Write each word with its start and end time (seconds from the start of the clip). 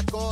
I 0.00 0.02
go 0.04 0.29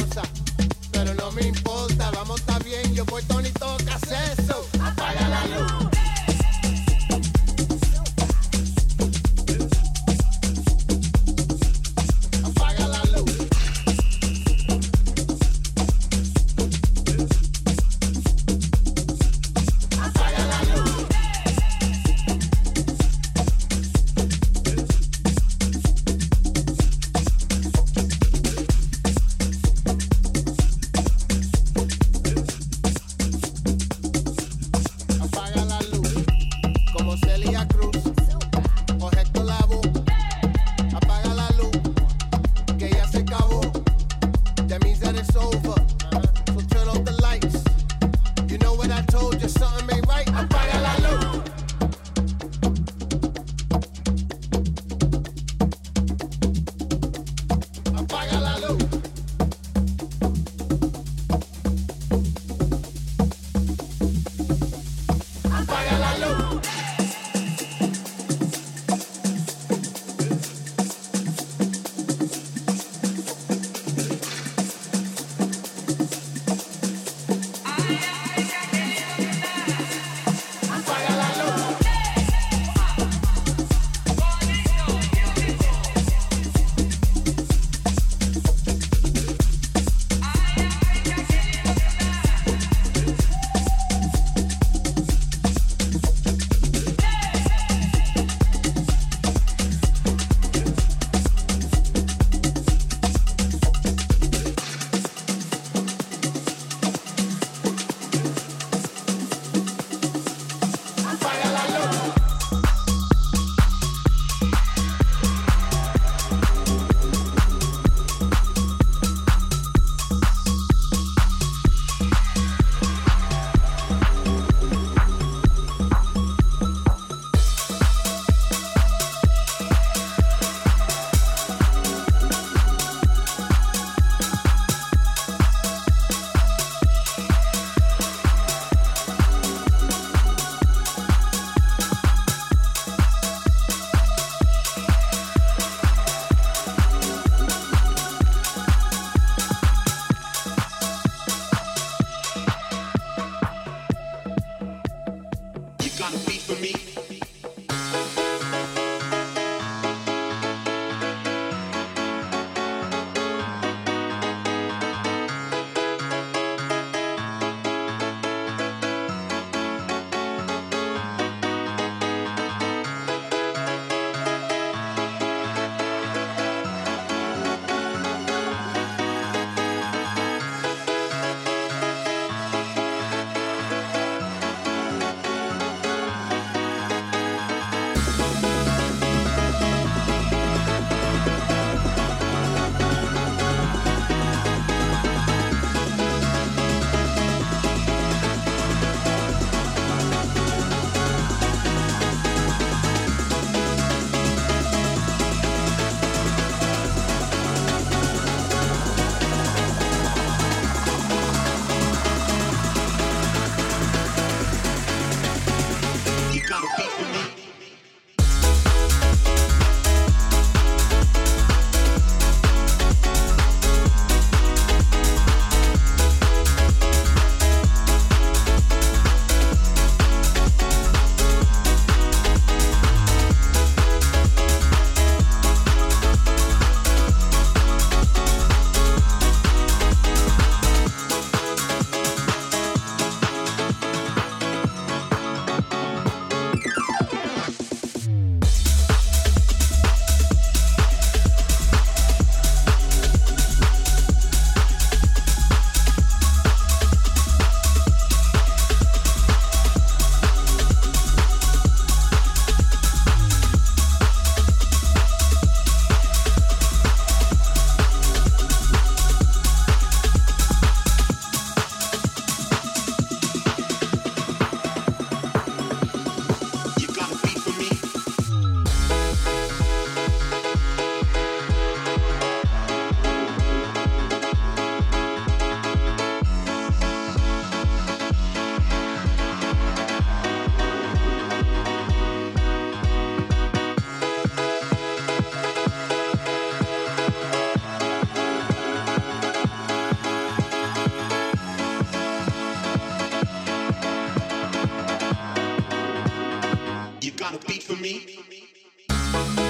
got 307.30 307.44
a 307.44 307.46
beat 307.46 307.62
for 307.62 307.76
me? 307.76 309.47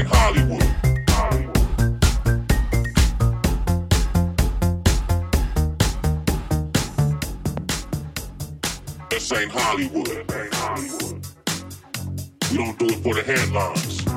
named 0.00 0.14
Hollywood. 0.14 0.60
This 9.10 9.32
ain't 9.32 9.50
Hollywood. 9.52 10.08
We 12.50 12.56
don't 12.56 12.78
do 12.78 12.86
it 12.86 13.02
for 13.02 13.14
the 13.14 13.22
headlines. 13.24 14.09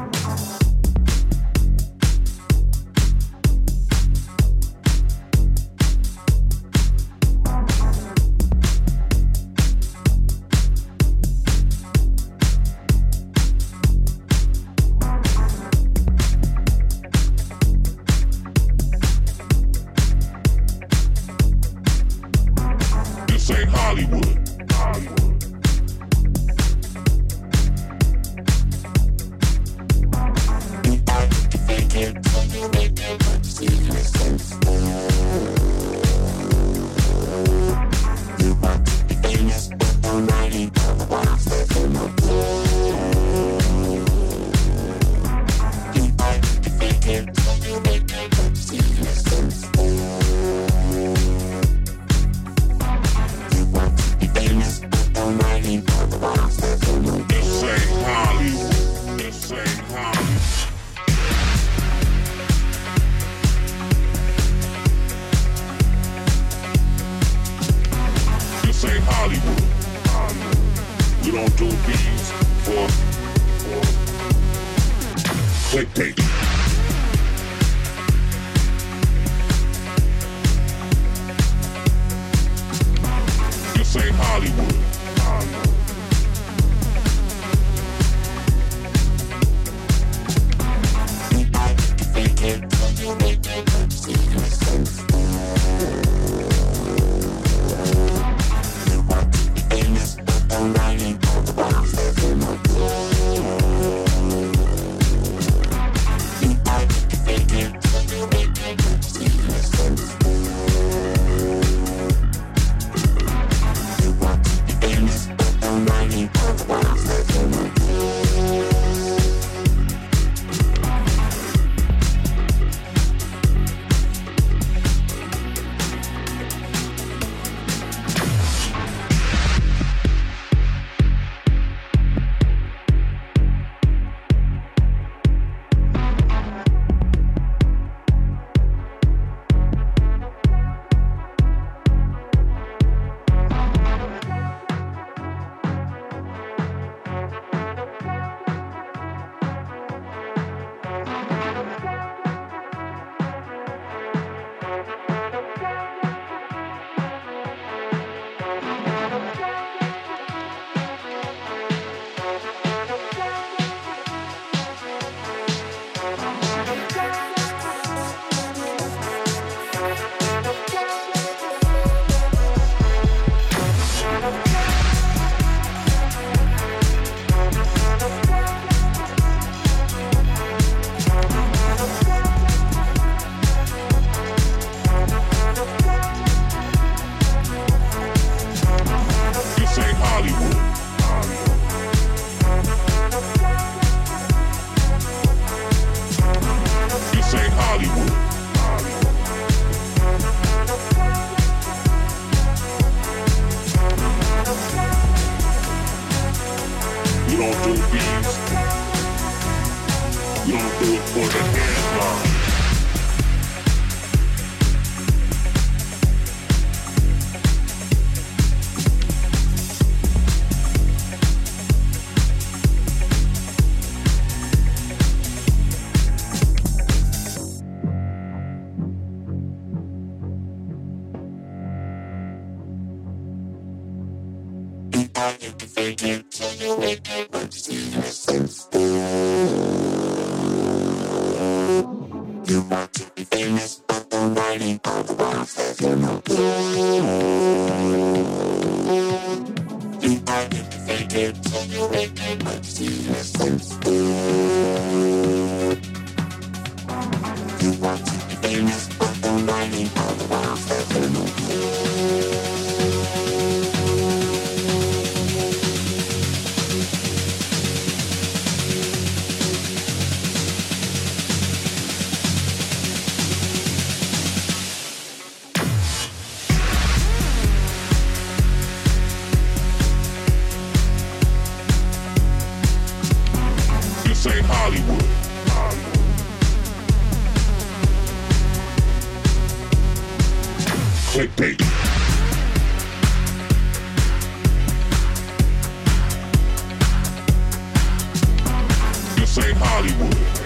Hollywood. 299.84 300.42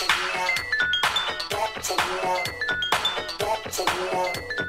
Thank 0.00 0.14
you. 4.58 4.59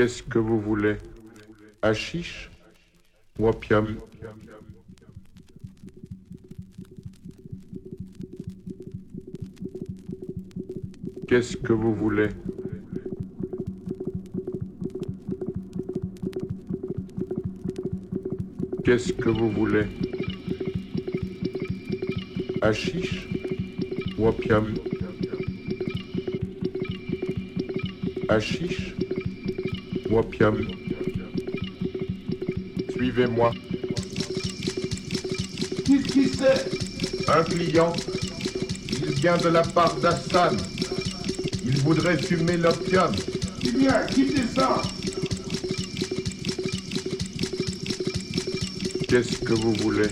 Qu'est-ce 0.00 0.22
que 0.22 0.38
vous 0.38 0.58
voulez? 0.58 0.96
Hachiche 1.82 2.50
ou 3.38 3.48
opium 3.48 3.98
Qu'est-ce 11.28 11.54
que 11.54 11.74
vous 11.74 11.94
voulez? 11.94 12.28
Qu'est-ce 18.82 19.12
que 19.12 19.28
vous 19.28 19.50
voulez? 19.50 19.84
Hachiche 22.62 23.28
ou 24.16 24.28
opium 24.28 24.64
opium 30.18 30.66
Suivez-moi. 32.92 33.52
Qu'est-ce 35.86 36.12
qui 36.12 36.28
c'est 36.28 37.30
Un 37.30 37.42
client. 37.44 37.92
Vient 39.16 39.36
de 39.38 39.48
la 39.48 39.62
part 39.62 39.96
d'Hassan. 39.96 40.56
Il 41.64 41.78
voudrait 41.78 42.18
fumer 42.18 42.56
l'opium. 42.56 43.12
Eh 43.66 43.70
bien, 43.72 44.04
quittez 44.06 44.42
ça! 44.54 44.82
Qu'est-ce 49.08 49.38
que 49.38 49.54
vous 49.54 49.72
voulez? 49.74 50.08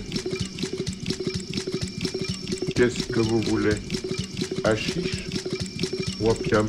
Qu'est-ce 2.75 3.05
que 3.05 3.19
vous 3.19 3.41
voulez? 3.41 3.75
Hachiche 4.63 5.25
ou 6.19 6.29
opium 6.29 6.67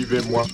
Suivez-moi. 0.00 0.46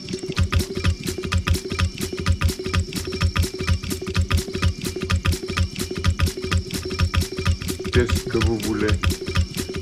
Qu'est-ce 7.93 8.25
que 8.25 8.45
vous 8.45 8.59
voulez? 8.65 8.89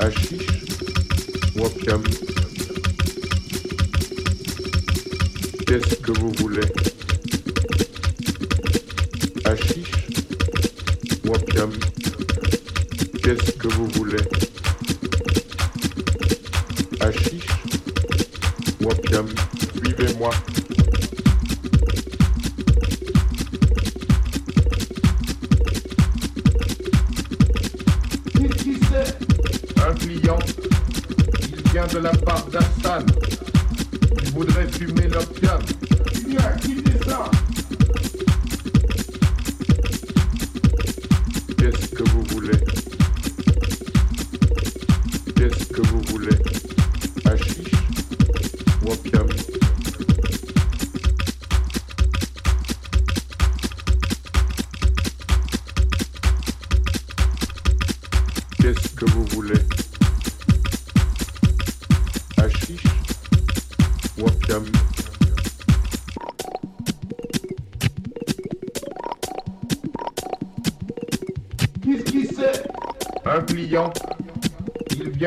Hachiche 0.00 0.46
opium? 1.58 2.02
Qu'est-ce 5.66 5.94
que 5.96 6.12
vous 6.12 6.32
voulez? 6.32 6.93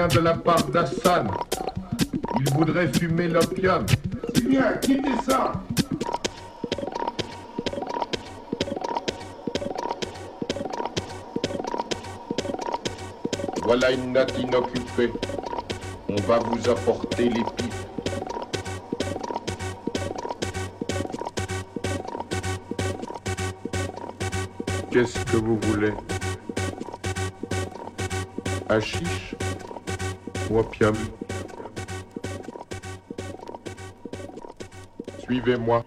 Vient 0.08 0.22
de 0.22 0.26
la 0.26 0.34
part 0.34 0.64
d'Hassan. 0.66 1.28
Il 2.40 2.54
voudrait 2.54 2.88
fumer 2.88 3.28
l'opium. 3.28 3.86
Eh 4.36 4.42
bien, 4.42 4.74
quittez 4.82 5.10
ça 5.28 5.54
Voilà 13.64 13.92
une 13.92 14.14
natte 14.14 14.38
inoccupée. 14.40 15.12
On 16.10 16.16
va 16.28 16.40
vous 16.40 16.70
apporter 16.70 17.30
les 17.30 17.44
pipes. 17.44 17.74
Qu'est-ce 24.92 25.20
que 25.26 25.38
vous 25.38 25.60
voulez? 25.60 25.94
Hachiche 28.70 29.36
ou 30.50 30.60
opium 30.60 30.94
Suivez-moi. 35.20 35.84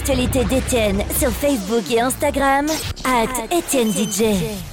L'actualité 0.00 0.44
d'Étienne 0.44 1.02
sur 1.18 1.30
Facebook 1.30 1.90
et 1.90 2.00
Instagram, 2.00 2.66
at 3.04 3.54
Étienne 3.54 3.92
DJ. 3.92 4.69